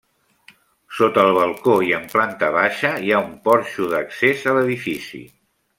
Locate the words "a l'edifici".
4.53-5.25